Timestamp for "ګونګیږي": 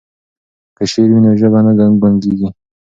2.01-2.49